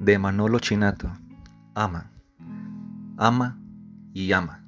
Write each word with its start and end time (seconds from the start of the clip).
de 0.00 0.18
Manolo 0.18 0.58
Chinato. 0.60 1.12
Ama, 1.74 2.10
ama 3.18 3.58
y 4.14 4.32
ama. 4.32 4.64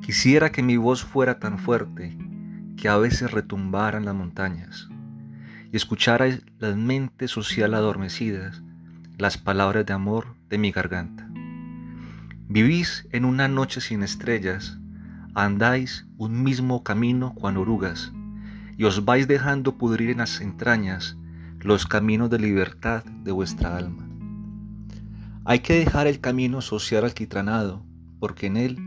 Quisiera 0.00 0.52
que 0.52 0.62
mi 0.62 0.76
voz 0.76 1.02
fuera 1.02 1.40
tan 1.40 1.58
fuerte 1.58 2.16
que 2.76 2.88
a 2.88 2.96
veces 2.96 3.32
retumbaran 3.32 4.04
las 4.04 4.14
montañas 4.14 4.88
y 5.72 5.76
escuchara 5.76 6.26
las 6.58 6.76
mentes 6.76 7.32
social 7.32 7.74
adormecidas 7.74 8.62
las 9.18 9.38
palabras 9.38 9.84
de 9.84 9.92
amor 9.92 10.36
de 10.48 10.58
mi 10.58 10.70
garganta. 10.70 11.28
Vivís 12.48 13.08
en 13.10 13.24
una 13.24 13.48
noche 13.48 13.80
sin 13.80 14.04
estrellas, 14.04 14.78
andáis 15.34 16.06
un 16.16 16.44
mismo 16.44 16.84
camino 16.84 17.34
cuando 17.34 17.62
orugas, 17.62 18.12
y 18.76 18.84
os 18.84 19.04
vais 19.04 19.26
dejando 19.26 19.78
pudrir 19.78 20.10
en 20.10 20.18
las 20.18 20.40
entrañas 20.40 21.16
los 21.66 21.84
caminos 21.84 22.30
de 22.30 22.38
libertad 22.38 23.02
de 23.04 23.32
vuestra 23.32 23.76
alma. 23.76 24.08
Hay 25.44 25.58
que 25.58 25.72
dejar 25.74 26.06
el 26.06 26.20
camino 26.20 26.60
social 26.60 27.04
alquitranado, 27.04 27.84
porque 28.20 28.46
en 28.46 28.56
él 28.56 28.78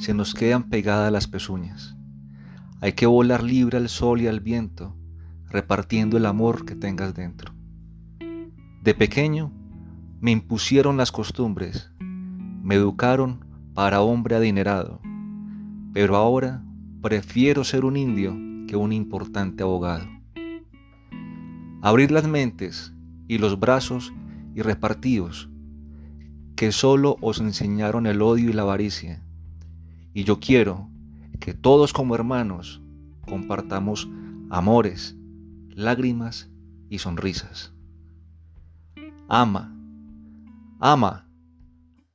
se 0.00 0.14
nos 0.14 0.34
quedan 0.34 0.64
pegadas 0.64 1.12
las 1.12 1.28
pezuñas. 1.28 1.96
Hay 2.80 2.94
que 2.94 3.06
volar 3.06 3.44
libre 3.44 3.78
al 3.78 3.88
sol 3.88 4.20
y 4.20 4.26
al 4.26 4.40
viento, 4.40 4.96
repartiendo 5.48 6.16
el 6.16 6.26
amor 6.26 6.64
que 6.64 6.74
tengas 6.74 7.14
dentro. 7.14 7.54
De 8.82 8.94
pequeño 8.94 9.52
me 10.20 10.32
impusieron 10.32 10.96
las 10.96 11.12
costumbres, 11.12 11.92
me 12.00 12.74
educaron 12.74 13.44
para 13.74 14.00
hombre 14.00 14.34
adinerado, 14.34 15.00
pero 15.92 16.16
ahora 16.16 16.64
prefiero 17.00 17.62
ser 17.62 17.84
un 17.84 17.96
indio 17.96 18.36
que 18.66 18.74
un 18.74 18.92
importante 18.92 19.62
abogado. 19.62 20.14
Abrid 21.84 22.10
las 22.12 22.26
mentes 22.26 22.94
y 23.28 23.36
los 23.36 23.60
brazos 23.60 24.10
y 24.54 24.62
repartíos, 24.62 25.50
que 26.56 26.72
solo 26.72 27.18
os 27.20 27.40
enseñaron 27.40 28.06
el 28.06 28.22
odio 28.22 28.48
y 28.48 28.52
la 28.54 28.62
avaricia. 28.62 29.22
Y 30.14 30.24
yo 30.24 30.40
quiero 30.40 30.88
que 31.40 31.52
todos 31.52 31.92
como 31.92 32.14
hermanos 32.14 32.80
compartamos 33.28 34.08
amores, 34.48 35.14
lágrimas 35.68 36.50
y 36.88 37.00
sonrisas. 37.00 37.74
Ama, 39.28 39.76
ama, 40.80 41.28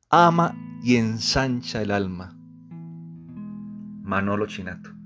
ama 0.09 0.57
y 0.81 0.95
ensancha 0.95 1.83
el 1.83 1.91
alma. 1.91 2.35
Manolo 4.01 4.47
Chinato. 4.47 4.98